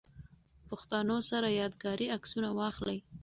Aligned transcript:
پښتنو 0.67 1.17
سره 1.29 1.47
ياد 1.59 1.73
ګاري 1.83 2.07
عکسونه 2.15 2.49
واخلئ 2.57 2.99